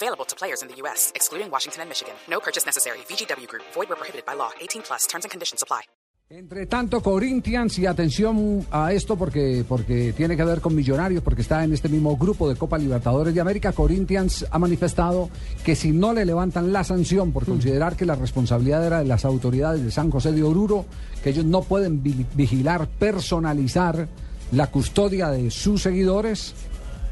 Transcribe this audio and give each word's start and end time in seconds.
Available 0.00 0.24
to 0.26 0.36
players 0.36 0.62
in 0.62 0.68
the 0.68 0.76
U.S., 0.82 1.10
excluding 1.16 1.50
Washington 1.50 1.82
and 1.82 1.88
Michigan. 1.90 2.14
No 2.30 2.38
purchase 2.38 2.64
necessary. 2.64 2.98
VGW 3.10 3.48
Group. 3.48 3.64
Void 3.74 3.88
where 3.90 3.96
prohibited 3.98 4.24
by 4.24 4.34
law. 4.36 4.50
18 4.60 4.82
plus. 4.86 5.06
Terms 5.08 5.24
and 5.24 5.30
conditions 5.32 5.60
apply. 5.62 5.82
Entre 6.30 6.66
tanto, 6.66 7.00
Corinthians, 7.02 7.78
y 7.78 7.86
atención 7.86 8.66
a 8.70 8.92
esto 8.92 9.16
porque, 9.16 9.64
porque 9.66 10.12
tiene 10.14 10.36
que 10.36 10.44
ver 10.44 10.60
con 10.60 10.74
Millonarios, 10.74 11.22
porque 11.22 11.40
está 11.40 11.64
en 11.64 11.72
este 11.72 11.88
mismo 11.88 12.18
grupo 12.18 12.46
de 12.48 12.54
Copa 12.54 12.76
Libertadores 12.76 13.34
de 13.34 13.40
América, 13.40 13.72
Corinthians 13.72 14.44
ha 14.50 14.58
manifestado 14.58 15.30
que 15.64 15.74
si 15.74 15.90
no 15.90 16.12
le 16.12 16.26
levantan 16.26 16.70
la 16.70 16.84
sanción 16.84 17.32
por 17.32 17.46
considerar 17.46 17.96
que 17.96 18.04
la 18.04 18.14
responsabilidad 18.14 18.86
era 18.86 18.98
de 18.98 19.06
las 19.06 19.24
autoridades 19.24 19.82
de 19.82 19.90
San 19.90 20.10
José 20.10 20.32
de 20.32 20.42
Oruro, 20.42 20.84
que 21.24 21.30
ellos 21.30 21.46
no 21.46 21.62
pueden 21.62 22.02
vi- 22.02 22.26
vigilar, 22.34 22.86
personalizar 22.88 24.06
la 24.52 24.66
custodia 24.70 25.30
de 25.30 25.50
sus 25.50 25.80
seguidores, 25.82 26.54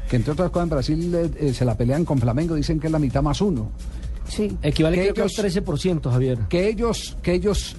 que 0.09 0.15
entre 0.15 0.31
otras 0.33 0.49
cosas 0.49 0.63
en 0.65 0.69
Brasil 0.69 1.15
eh, 1.15 1.29
eh, 1.39 1.53
se 1.53 1.65
la 1.65 1.75
pelean 1.75 2.05
con 2.05 2.17
Flamengo, 2.19 2.55
dicen 2.55 2.79
que 2.79 2.87
es 2.87 2.91
la 2.93 2.99
mitad 2.99 3.21
más 3.21 3.41
uno. 3.41 3.71
Sí. 4.27 4.57
Equivale 4.61 4.95
Que 4.97 5.01
creo 5.03 5.13
que 5.13 5.21
al 5.21 5.27
ellos- 5.29 5.65
13%, 5.65 6.11
Javier. 6.11 6.37
que 6.49 6.67
ellos, 6.67 7.15
que 7.21 7.33
ellos 7.33 7.75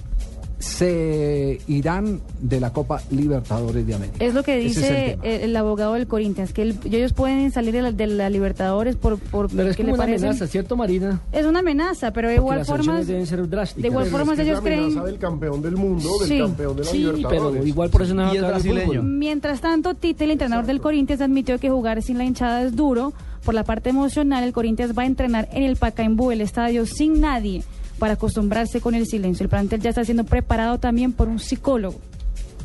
se 0.59 1.59
irán 1.67 2.19
de 2.41 2.59
la 2.59 2.71
Copa 2.73 3.01
Libertadores 3.11 3.87
de 3.87 3.95
América. 3.95 4.17
Es 4.23 4.33
lo 4.33 4.43
que 4.43 4.65
Ese 4.65 4.67
es 4.67 4.77
el 4.77 4.83
dice 4.83 5.17
el, 5.23 5.41
el 5.49 5.55
abogado 5.55 5.93
del 5.93 6.05
Corinthians, 6.07 6.53
que 6.53 6.61
el- 6.63 6.77
ellos 6.85 7.13
pueden 7.13 7.51
salir 7.51 7.73
de 7.73 7.81
la, 7.81 7.91
de 7.91 8.07
la 8.07 8.29
Libertadores 8.29 8.95
por, 8.95 9.17
por 9.19 9.49
Pero 9.49 9.69
es 9.69 9.77
que 9.77 9.83
como 9.83 9.95
una 9.95 10.03
amenaza, 10.03 10.47
¿cierto, 10.47 10.75
Marina? 10.75 11.21
Es 11.31 11.45
una 11.45 11.59
amenaza, 11.59 12.11
pero 12.11 12.27
de 12.29 12.35
Porque 12.41 12.59
igual 12.61 12.65
forma. 12.65 13.01
deben 13.03 13.25
ser 13.25 13.47
drásticas. 13.49 13.81
de 13.81 13.87
igual 13.87 14.05
Pero 14.05 14.17
forma 14.17 14.33
es 14.33 14.37
que 14.37 14.43
ellos 14.45 14.57
es 14.59 14.63
la 14.63 14.69
amenaza 14.71 14.91
creen. 15.01 15.05
del 15.05 15.17
campeón 15.19 15.61
del 15.61 15.75
mundo, 15.77 16.09
del 16.19 16.27
Sí. 16.29 16.37
campeón 16.39 16.75
de 16.75 16.83
la 16.83 16.89
Sí, 16.91 16.97
Libertadores. 16.99 17.51
pero 17.53 17.65
igual 17.67 17.89
por 17.89 18.01
eso 18.01 18.13
no 18.13 18.31
es 18.31 18.41
brasileño. 18.41 19.01
Mientras 19.03 19.61
tanto, 19.61 19.93
Tite, 19.93 20.25
el 20.25 20.31
entrenador 20.31 20.65
del 20.65 20.81
Corinthians, 20.81 21.21
admitió 21.21 21.57
que 21.59 21.69
jugar 21.69 22.01
sin 22.03 22.17
la 22.17 22.25
hinchada 22.25 22.63
es 22.63 22.75
duro. 22.75 23.13
Por 23.45 23.53
la 23.53 23.63
parte 23.63 23.89
emocional, 23.89 24.43
el 24.43 24.51
Corinthians 24.51 24.93
va 24.97 25.03
a 25.03 25.05
entrenar 25.05 25.47
en 25.53 25.63
el 25.63 25.77
Pacaembu, 25.77 26.31
el 26.31 26.41
estadio, 26.41 26.85
sin 26.85 27.21
nadie, 27.21 27.63
para 27.99 28.13
acostumbrarse 28.13 28.81
con 28.81 28.95
el 28.95 29.05
silencio. 29.05 29.43
El 29.43 29.49
plantel 29.49 29.81
ya 29.81 29.89
está 29.89 30.03
siendo 30.03 30.23
preparado 30.23 30.79
también 30.79 31.11
por 31.13 31.27
un 31.27 31.37
psicólogo. 31.39 31.99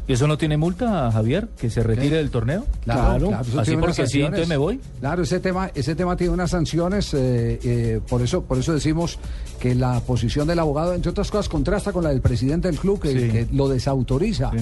¿Y 0.06 0.12
eso 0.12 0.26
no 0.26 0.36
tiene 0.36 0.58
multa, 0.58 1.10
Javier? 1.10 1.48
¿Que 1.56 1.70
se 1.70 1.82
retire 1.82 2.18
del 2.18 2.30
torneo? 2.30 2.66
Claro, 2.84 3.28
Claro. 3.28 3.58
Así 3.58 3.74
porque 3.74 4.06
sí, 4.06 4.20
entonces 4.20 4.48
me 4.48 4.58
voy. 4.58 4.78
Claro, 5.00 5.22
ese 5.22 5.40
tema, 5.40 5.70
ese 5.74 5.94
tema 5.94 6.14
tiene 6.14 6.30
unas 6.34 6.50
sanciones, 6.50 7.14
eh, 7.14 7.58
eh, 7.64 8.00
por 8.06 8.20
eso, 8.20 8.42
por 8.42 8.58
eso 8.58 8.74
decimos 8.74 9.18
que 9.58 9.74
la 9.74 10.00
posición 10.00 10.46
del 10.46 10.58
abogado, 10.58 10.92
entre 10.92 11.10
otras 11.10 11.30
cosas, 11.30 11.48
contrasta 11.48 11.90
con 11.92 12.04
la 12.04 12.10
del 12.10 12.20
presidente 12.20 12.68
del 12.68 12.78
club, 12.78 13.00
que, 13.00 13.12
Sí. 13.12 13.28
que 13.30 13.46
lo 13.52 13.66
desautoriza. 13.68 14.50
Sí. 14.50 14.58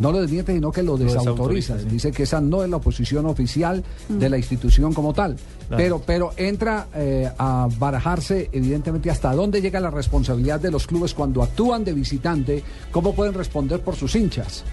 No 0.00 0.10
lo 0.12 0.20
desmiente, 0.20 0.54
sino 0.54 0.72
que 0.72 0.82
lo 0.82 0.96
desautoriza. 0.96 1.74
desautoriza, 1.74 1.78
sí. 1.78 1.86
Dice 1.88 2.10
que 2.10 2.22
esa 2.24 2.40
no 2.40 2.64
es 2.64 2.70
la 2.70 2.78
posición 2.78 3.26
oficial 3.26 3.84
de 4.08 4.28
la 4.28 4.38
institución 4.38 4.92
como 4.94 5.12
tal. 5.12 5.36
Claro. 5.68 5.76
Pero, 5.76 6.02
pero 6.04 6.30
entra 6.36 6.88
eh, 6.94 7.30
a 7.38 7.68
barajarse, 7.78 8.48
evidentemente, 8.50 9.10
hasta 9.10 9.32
dónde 9.34 9.60
llega 9.60 9.78
la 9.78 9.90
responsabilidad 9.90 10.58
de 10.58 10.70
los 10.70 10.86
clubes 10.86 11.14
cuando 11.14 11.42
actúan 11.42 11.84
de 11.84 11.92
visitante, 11.92 12.64
cómo 12.90 13.14
pueden 13.14 13.34
responder 13.34 13.80
por 13.80 13.94
sus 13.94 14.16
hinchas. 14.16 14.64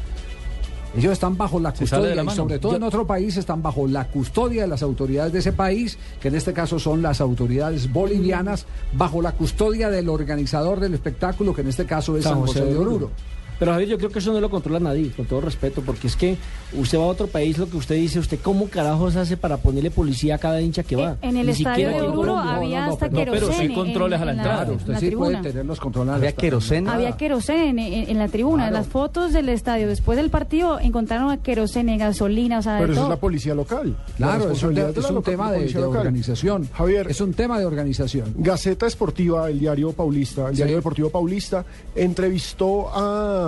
Ellos 0.95 1.13
están 1.13 1.37
bajo 1.37 1.59
la 1.59 1.71
de 1.71 1.79
custodia 1.79 2.15
la 2.15 2.23
y 2.23 2.29
sobre 2.35 2.57
todo 2.57 2.75
en 2.75 2.83
otro 2.83 3.05
país 3.05 3.37
están 3.37 3.61
bajo 3.61 3.85
la 3.85 4.07
custodia 4.07 4.63
de 4.63 4.67
las 4.67 4.81
autoridades 4.81 5.33
de 5.33 5.39
ese 5.39 5.51
país, 5.51 5.97
que 6.19 6.29
en 6.29 6.35
este 6.35 6.53
caso 6.53 6.79
son 6.79 7.01
las 7.01 7.21
autoridades 7.21 7.91
bolivianas, 7.91 8.65
bajo 8.93 9.21
la 9.21 9.33
custodia 9.33 9.89
del 9.89 10.09
organizador 10.09 10.79
del 10.79 10.93
espectáculo, 10.93 11.53
que 11.53 11.61
en 11.61 11.67
este 11.67 11.85
caso 11.85 12.17
es 12.17 12.23
San, 12.23 12.39
José, 12.39 12.65
de 12.65 12.77
Oruro. 12.77 13.11
Pero 13.59 13.71
Javier, 13.71 13.89
yo 13.89 13.97
creo 13.97 14.09
que 14.09 14.19
eso 14.19 14.31
no 14.33 14.39
lo 14.39 14.49
controla 14.49 14.79
nadie, 14.79 15.11
con 15.11 15.25
todo 15.25 15.41
respeto, 15.41 15.81
porque 15.81 16.07
es 16.07 16.15
que 16.15 16.37
usted 16.77 16.97
va 16.97 17.03
a 17.03 17.07
otro 17.07 17.27
país, 17.27 17.57
lo 17.57 17.69
que 17.69 17.77
usted 17.77 17.95
dice, 17.95 18.19
usted 18.19 18.39
cómo 18.41 18.69
carajos 18.69 19.15
hace 19.15 19.35
para 19.37 19.57
ponerle 19.57 19.89
policía 19.91 20.35
a 20.35 20.37
cada 20.37 20.61
hincha 20.61 20.83
que 20.83 20.95
va. 20.95 21.17
En 21.21 21.37
el 21.37 21.47
Ni 21.47 21.51
estadio 21.53 21.89
de 21.89 22.01
Oruro 22.01 22.37
había 22.37 22.81
No, 22.81 22.85
no, 22.87 22.93
hasta 22.93 23.09
pero- 23.09 23.25
no, 23.25 23.31
pero 23.31 23.47
sí 23.47 23.53
querosene 23.53 23.73
controles 23.75 24.17
en- 24.17 24.21
a 24.21 24.25
la 24.25 24.31
en 24.33 24.37
entrada. 24.37 24.57
Claro, 24.63 24.73
usted 24.77 24.93
la 24.93 24.99
sí 24.99 25.05
tribuna. 25.07 25.39
puede 25.39 25.51
tenerlos 25.51 25.79
controlados. 25.79 26.17
¿Había 26.19 26.31
queroseno? 26.33 26.91
Había 26.91 27.11
querosene 27.17 28.03
en, 28.03 28.09
en 28.09 28.17
la 28.17 28.27
tribuna. 28.27 28.63
Claro. 28.63 28.75
En 28.77 28.81
las 28.83 28.87
fotos 28.87 29.33
del 29.33 29.49
estadio, 29.49 29.87
después 29.87 30.17
del 30.17 30.29
partido, 30.29 30.79
encontraron 30.79 31.31
a 31.31 31.37
querosene, 31.37 31.97
gasolina, 31.97 32.59
o 32.59 32.61
sea, 32.61 32.75
de 32.75 32.81
Pero 32.81 32.93
eso 32.93 33.03
es 33.03 33.09
la 33.09 33.15
policía 33.17 33.55
local. 33.55 33.97
La 34.19 34.27
Claro, 34.27 34.35
es 34.35 34.43
un, 34.43 34.49
responsabilidad 34.75 34.87
te- 34.87 34.93
de 34.93 34.99
es 34.99 35.11
un 35.11 35.23
tema 35.23 35.51
de, 35.51 35.85
organización. 35.87 36.69
Javier, 36.73 37.07
Es 37.09 37.21
un 37.21 37.33
tema 37.33 37.59
de 37.59 37.65
organización. 37.65 38.33
Gaceta 38.37 38.85
Esportiva, 38.87 39.49
el 39.49 39.59
diario 39.59 39.91
Paulista, 39.93 40.43
el 40.49 40.51
Sí. 40.51 40.57
diario 40.57 40.75
deportivo 40.77 41.09
Paulista, 41.09 41.65
entrevistó 41.95 42.89
a 42.93 43.46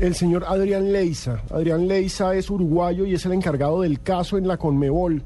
el 0.00 0.14
señor 0.14 0.44
Adrián 0.46 0.92
Leiza. 0.92 1.42
Adrián 1.50 1.86
Leiza 1.86 2.34
es 2.34 2.50
uruguayo 2.50 3.06
y 3.06 3.14
es 3.14 3.24
el 3.26 3.32
encargado 3.32 3.82
del 3.82 4.00
caso 4.00 4.38
en 4.38 4.48
la 4.48 4.56
Conmebol. 4.56 5.22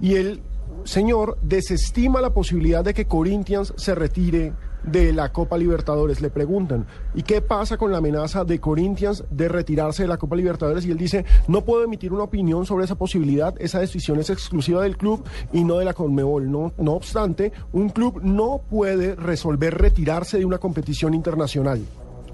Y 0.00 0.14
el 0.16 0.40
señor 0.84 1.38
desestima 1.42 2.20
la 2.20 2.34
posibilidad 2.34 2.84
de 2.84 2.94
que 2.94 3.06
Corinthians 3.06 3.72
se 3.76 3.94
retire 3.94 4.52
de 4.84 5.12
la 5.12 5.32
Copa 5.32 5.56
Libertadores. 5.56 6.20
Le 6.20 6.30
preguntan, 6.30 6.86
¿y 7.14 7.22
qué 7.22 7.40
pasa 7.40 7.76
con 7.76 7.92
la 7.92 7.98
amenaza 7.98 8.44
de 8.44 8.60
Corinthians 8.60 9.24
de 9.30 9.48
retirarse 9.48 10.02
de 10.02 10.08
la 10.08 10.16
Copa 10.16 10.36
Libertadores? 10.36 10.84
Y 10.84 10.90
él 10.90 10.98
dice, 10.98 11.24
no 11.48 11.64
puedo 11.64 11.84
emitir 11.84 12.12
una 12.12 12.24
opinión 12.24 12.66
sobre 12.66 12.84
esa 12.84 12.96
posibilidad, 12.96 13.54
esa 13.60 13.80
decisión 13.80 14.18
es 14.18 14.30
exclusiva 14.30 14.82
del 14.82 14.96
club 14.96 15.24
y 15.52 15.64
no 15.64 15.78
de 15.78 15.84
la 15.84 15.94
Conmebol. 15.94 16.50
No, 16.50 16.72
no 16.78 16.92
obstante, 16.92 17.52
un 17.72 17.90
club 17.90 18.20
no 18.22 18.60
puede 18.68 19.14
resolver 19.14 19.78
retirarse 19.78 20.38
de 20.38 20.44
una 20.44 20.58
competición 20.58 21.14
internacional. 21.14 21.80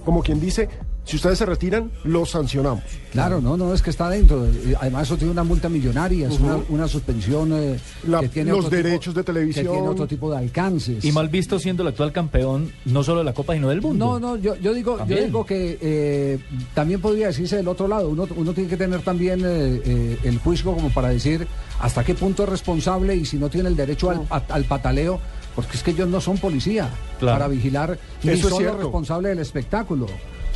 Como 0.05 0.23
quien 0.23 0.41
dice, 0.41 0.69
si 1.09 1.17
ustedes 1.17 1.39
se 1.39 1.47
retiran, 1.47 1.91
los 2.05 2.31
sancionamos. 2.31 2.83
Claro, 3.13 3.41
no, 3.41 3.57
no, 3.57 3.73
es 3.73 3.81
que 3.81 3.89
está 3.89 4.11
dentro. 4.11 4.45
Eh, 4.47 4.75
Además, 4.79 5.05
eso 5.05 5.17
tiene 5.17 5.33
una 5.33 5.43
multa 5.43 5.69
millonaria, 5.71 6.29
es 6.29 6.39
una, 6.39 6.59
una 6.69 6.87
suspensión 6.87 7.51
eh, 7.55 7.79
La- 8.07 8.21
que 8.21 8.29
tiene 8.29 8.51
los 8.51 8.67
tipo- 8.67 8.77
derechos 8.77 9.15
de 9.15 9.25
televisión. 9.25 9.65
Que 9.67 9.73
tiene 9.73 9.89
otro 9.89 10.07
tipo 10.07 10.31
de 10.31 10.37
alcances. 10.37 11.03
Y 11.05 11.11
mal 11.13 11.29
visto 11.31 11.59
siendo 11.59 11.83
el 11.83 11.89
actual 11.89 12.13
campeón, 12.13 12.71
no 12.85 13.03
solo 13.03 13.21
de 13.21 13.25
la 13.25 13.33
Copa, 13.33 13.55
sino 13.55 13.71
del 13.71 13.81
mundo. 13.81 14.05
No, 14.05 14.21
no, 14.21 14.37
yo, 14.37 14.55
yo 14.57 14.75
digo, 14.75 14.99
yo 15.07 15.17
digo 15.17 15.47
que 15.47 15.79
eh, 15.81 16.39
también 16.75 17.01
podría 17.01 17.29
decirse 17.29 17.57
del 17.57 17.69
otro 17.69 17.89
lado. 17.89 18.11
Uno, 18.11 18.29
uno 18.37 18.53
tiene 18.53 18.69
que 18.69 18.77
tener 18.77 19.01
también 19.01 19.41
eh, 19.41 19.81
eh, 19.85 20.19
el 20.25 20.39
juicio 20.39 20.73
como 20.75 20.91
para 20.91 21.09
decir 21.09 21.47
hasta 21.81 22.05
qué 22.05 22.15
punto 22.15 22.43
es 22.43 22.49
responsable 22.51 23.17
y 23.17 23.25
si 23.25 23.39
no 23.39 23.49
tiene 23.49 23.71
el 23.71 23.77
derecho 23.77 24.11
al, 24.11 24.21
pa- 24.23 24.45
al 24.51 24.65
pataleo, 24.65 25.19
porque 25.57 25.77
es 25.79 25.83
que 25.83 25.93
ellos 25.93 26.09
no 26.09 26.21
son 26.21 26.37
policía 26.37 26.91
Claro. 27.19 27.39
para 27.39 27.49
vigilar, 27.49 27.99
ni 28.23 28.33
Eso 28.33 28.49
es 28.49 28.55
son 28.55 28.65
los 28.65 28.77
responsables 28.77 29.31
del 29.31 29.39
espectáculo, 29.39 30.07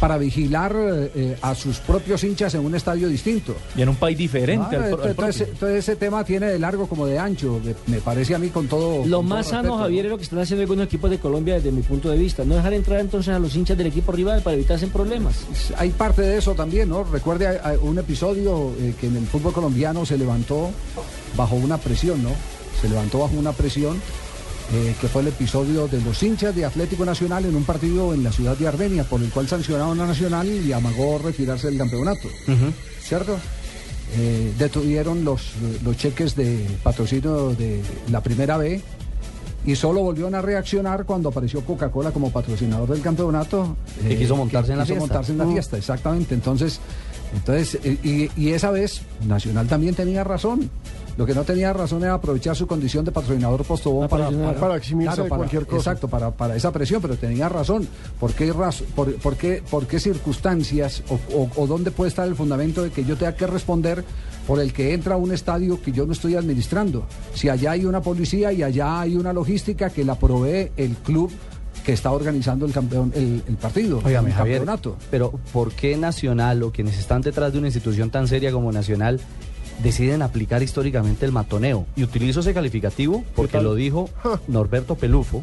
para 0.02 0.18
vigilar 0.18 0.74
eh, 0.76 1.12
eh, 1.14 1.36
a 1.42 1.54
sus 1.54 1.78
propios 1.78 2.24
hinchas 2.24 2.52
en 2.56 2.64
un 2.64 2.74
estadio 2.74 3.08
distinto. 3.08 3.54
Y 3.76 3.82
en 3.82 3.88
un 3.88 3.94
país 3.94 4.18
diferente 4.18 4.76
Claro, 4.76 4.96
al, 4.96 5.00
al 5.00 5.10
entonces, 5.10 5.48
ese 5.62 5.94
tema 5.94 6.24
tiene 6.24 6.46
de 6.46 6.58
largo 6.58 6.88
como 6.88 7.06
de 7.06 7.20
ancho, 7.20 7.60
me, 7.64 7.72
me 7.86 8.00
parece 8.00 8.34
a 8.34 8.38
mí 8.40 8.48
con 8.48 8.66
todo. 8.66 8.96
Lo 8.96 8.98
con 8.98 9.10
todo 9.10 9.22
más 9.22 9.46
sano, 9.46 9.62
respeto, 9.62 9.78
Javier, 9.78 10.02
¿no? 10.04 10.06
es 10.08 10.10
lo 10.10 10.16
que 10.18 10.24
están 10.24 10.38
haciendo 10.40 10.62
algunos 10.62 10.86
equipos 10.86 11.08
de 11.08 11.18
Colombia 11.20 11.54
desde 11.54 11.70
mi 11.70 11.82
punto 11.82 12.10
de 12.10 12.18
vista. 12.18 12.44
No 12.44 12.56
dejar 12.56 12.72
entrar 12.74 12.98
entonces 12.98 13.32
a 13.32 13.38
los 13.38 13.54
hinchas 13.54 13.78
del 13.78 13.86
equipo 13.86 14.10
rival 14.10 14.42
para 14.42 14.54
evitarse 14.56 14.88
problemas. 14.88 15.36
Hay 15.78 15.90
parte 15.90 16.22
de 16.22 16.36
eso 16.38 16.54
también, 16.56 16.88
¿no? 16.88 17.04
Recuerde 17.04 17.46
a- 17.46 17.68
a 17.70 17.72
un 17.80 17.96
episodio 17.96 18.72
eh, 18.80 18.94
que 19.00 19.06
en 19.06 19.16
el 19.18 19.26
fútbol 19.28 19.52
colombiano 19.52 20.04
se 20.04 20.18
levantó 20.18 20.70
bajo 21.36 21.54
una 21.54 21.78
presión, 21.78 22.20
¿no? 22.24 22.30
Se 22.80 22.88
levantó 22.88 23.20
bajo 23.20 23.36
una 23.36 23.52
presión, 23.52 24.00
eh, 24.72 24.94
que 25.00 25.08
fue 25.08 25.22
el 25.22 25.28
episodio 25.28 25.88
de 25.88 26.00
los 26.00 26.22
hinchas 26.22 26.54
de 26.54 26.64
Atlético 26.64 27.04
Nacional 27.04 27.44
en 27.44 27.54
un 27.56 27.64
partido 27.64 28.14
en 28.14 28.22
la 28.24 28.32
ciudad 28.32 28.56
de 28.56 28.68
Armenia, 28.68 29.04
por 29.04 29.20
el 29.22 29.30
cual 29.30 29.48
sancionaron 29.48 30.00
a 30.00 30.06
Nacional 30.06 30.48
y 30.48 30.72
amagó 30.72 31.18
retirarse 31.18 31.68
del 31.68 31.78
campeonato. 31.78 32.28
¿Cierto? 33.02 33.36
Eh, 34.16 34.52
detuvieron 34.58 35.24
los, 35.24 35.52
los 35.82 35.96
cheques 35.96 36.36
de 36.36 36.66
patrocinio 36.82 37.50
de 37.54 37.80
la 38.10 38.22
primera 38.22 38.56
B 38.58 38.80
y 39.64 39.74
solo 39.76 40.02
volvieron 40.02 40.34
a 40.34 40.42
reaccionar 40.42 41.04
cuando 41.04 41.28
apareció 41.30 41.64
Coca-Cola 41.64 42.10
como 42.10 42.30
patrocinador 42.30 42.88
del 42.90 43.00
campeonato. 43.00 43.76
eh, 44.04 44.08
Que 44.10 44.18
quiso 44.18 44.36
montarse 44.36 44.72
en 44.72 44.78
la 44.78 44.84
quiso 44.84 44.94
fiesta. 44.96 45.14
montarse 45.14 45.32
en 45.32 45.38
la 45.38 45.46
fiesta, 45.46 45.76
exactamente. 45.78 46.34
Entonces, 46.34 46.80
entonces 47.34 47.78
y, 47.84 48.30
y 48.36 48.50
esa 48.50 48.70
vez 48.70 49.02
Nacional 49.26 49.66
también 49.68 49.94
tenía 49.94 50.24
razón. 50.24 50.70
Lo 51.18 51.26
que 51.26 51.34
no 51.34 51.44
tenía 51.44 51.74
razón 51.74 52.02
era 52.02 52.14
aprovechar 52.14 52.56
su 52.56 52.66
condición 52.66 53.04
de 53.04 53.12
patrocinador 53.12 53.62
postobón 53.64 54.08
Para 54.08 54.24
para, 54.24 54.28
presionar. 54.30 54.56
Para 54.56 54.76
eximirse 54.76 55.22
de 55.24 55.28
cualquier 55.28 55.66
cosa. 55.66 55.90
Exacto, 55.90 56.08
para, 56.08 56.30
para 56.30 56.56
esa 56.56 56.72
presión, 56.72 57.02
pero 57.02 57.16
tenía 57.16 57.50
razón. 57.50 57.86
¿Por 58.18 58.32
qué, 58.32 58.50
raz- 58.50 58.82
por, 58.96 59.14
por 59.16 59.36
qué, 59.36 59.62
por 59.70 59.86
qué 59.86 60.00
circunstancias 60.00 61.02
o, 61.10 61.18
o- 61.36 61.50
o 61.56 61.66
dónde 61.66 61.90
puede 61.90 62.08
estar 62.08 62.26
el 62.26 62.34
fundamento 62.34 62.82
de 62.82 62.90
que 62.90 63.04
yo 63.04 63.16
tenga 63.18 63.34
que 63.34 63.46
responder 63.46 64.04
por 64.46 64.58
el 64.58 64.72
que 64.72 64.94
entra 64.94 65.14
a 65.14 65.18
un 65.18 65.32
estadio 65.32 65.80
que 65.82 65.92
yo 65.92 66.06
no 66.06 66.12
estoy 66.14 66.34
administrando? 66.34 67.04
Si 67.34 67.50
allá 67.50 67.72
hay 67.72 67.84
una 67.84 68.00
policía 68.00 68.50
y 68.52 68.62
allá 68.62 69.00
hay 69.02 69.14
una 69.14 69.34
logística 69.34 69.90
que 69.90 70.04
la 70.04 70.14
provee 70.14 70.72
el 70.78 70.94
club 70.96 71.30
que 71.84 71.92
está 71.92 72.12
organizando 72.12 72.66
el 72.66 72.72
campeón, 72.72 73.12
el, 73.14 73.42
el 73.46 73.56
partido, 73.56 73.98
el 73.98 74.14
Javier, 74.32 74.32
campeonato. 74.58 74.96
pero 75.10 75.32
¿por 75.52 75.72
qué 75.72 75.96
Nacional 75.96 76.62
o 76.62 76.70
quienes 76.72 76.98
están 76.98 77.22
detrás 77.22 77.52
de 77.52 77.58
una 77.58 77.68
institución 77.68 78.10
tan 78.10 78.28
seria 78.28 78.52
como 78.52 78.72
Nacional 78.72 79.20
deciden 79.82 80.22
aplicar 80.22 80.62
históricamente 80.62 81.26
el 81.26 81.32
matoneo? 81.32 81.86
Y 81.96 82.04
utilizo 82.04 82.40
ese 82.40 82.54
calificativo 82.54 83.24
porque 83.34 83.60
lo 83.60 83.74
dijo 83.74 84.08
Norberto 84.48 84.94
Pelufo, 84.94 85.42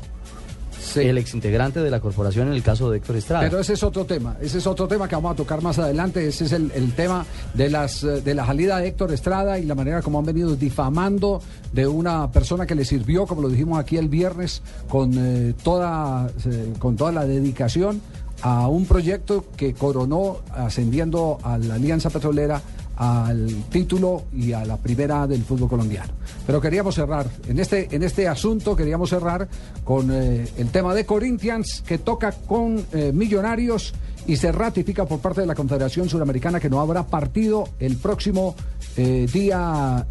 Sí. 0.94 1.02
el 1.02 1.18
exintegrante 1.18 1.82
de 1.82 1.90
la 1.90 2.00
corporación 2.00 2.48
en 2.48 2.54
el 2.54 2.64
caso 2.64 2.90
de 2.90 2.98
Héctor 2.98 3.16
Estrada. 3.18 3.44
Pero 3.44 3.60
ese 3.60 3.74
es 3.74 3.84
otro 3.84 4.06
tema, 4.06 4.38
ese 4.42 4.58
es 4.58 4.68
otro 4.68 4.88
tema 4.88 5.08
que 5.08 5.16
vamos 5.16 5.34
a 5.34 5.36
tocar 5.36 5.62
más 5.62 5.80
adelante, 5.80 6.28
ese 6.28 6.46
es 6.46 6.52
el, 6.52 6.72
el 6.74 6.94
tema 6.94 7.26
de 7.54 7.70
las 7.70 8.02
de 8.02 8.34
la 8.34 8.46
salida 8.46 8.78
de 8.78 8.88
Héctor 8.88 9.14
Estrada 9.14 9.60
y 9.60 9.66
la 9.66 9.76
manera 9.76 10.02
como 10.02 10.20
han 10.20 10.26
venido 10.26 10.56
difamando 10.56 11.42
de 11.72 11.88
una 11.88 12.32
persona 12.32 12.66
que 12.66 12.76
le 12.76 12.86
sirvió, 12.86 13.26
como 13.26 13.42
lo 13.42 13.50
dijimos 13.50 13.80
aquí 13.80 13.98
el 13.98 14.10
viernes, 14.10 14.62
con 14.88 15.14
eh, 15.16 15.54
toda 15.64 16.32
eh, 16.46 16.74
con 16.80 16.96
toda 16.96 17.12
la 17.12 17.26
dedicación 17.26 18.02
a 18.42 18.68
un 18.68 18.86
proyecto 18.86 19.46
que 19.58 19.74
coronó 19.74 20.38
ascendiendo 20.54 21.40
a 21.44 21.58
la 21.58 21.76
Alianza 21.76 22.10
Petrolera 22.10 22.62
al 23.00 23.48
título 23.70 24.26
y 24.34 24.52
a 24.52 24.66
la 24.66 24.76
primera 24.76 25.26
del 25.26 25.44
fútbol 25.44 25.70
colombiano. 25.70 26.12
Pero 26.46 26.60
queríamos 26.60 26.96
cerrar, 26.96 27.28
en 27.48 27.58
este, 27.58 27.88
en 27.96 28.04
este 28.04 28.28
asunto 28.28 28.76
queríamos 28.76 29.10
cerrar 29.10 29.48
con 29.86 30.12
eh, 30.12 30.48
el 30.58 30.68
tema 30.70 30.94
de 30.94 31.06
Corinthians 31.06 31.82
que 31.88 31.98
toca 31.98 32.34
con 32.34 32.86
eh, 32.92 33.12
Millonarios 33.14 33.94
y 34.28 34.36
se 34.36 34.52
ratifica 34.52 35.06
por 35.06 35.20
parte 35.20 35.42
de 35.42 35.48
la 35.48 35.56
Confederación 35.56 36.10
Suramericana 36.10 36.60
que 36.60 36.70
no 36.70 36.82
habrá 36.82 37.08
partido 37.08 37.70
el 37.80 37.96
próximo 37.96 38.56
eh, 38.98 39.28
día 39.32 40.06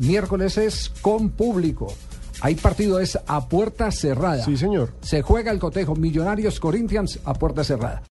miércoles 0.00 0.58
es 0.58 0.90
con 1.00 1.30
público. 1.30 1.94
Hay 2.40 2.56
partido 2.56 2.98
es 2.98 3.16
a 3.26 3.48
puerta 3.48 3.90
cerrada. 3.92 4.44
Sí, 4.44 4.56
señor. 4.56 4.90
Se 5.00 5.22
juega 5.22 5.52
el 5.52 5.60
cotejo 5.60 5.94
Millonarios 5.94 6.58
Corinthians 6.58 7.20
a 7.24 7.34
puerta 7.34 7.62
cerrada. 7.62 8.02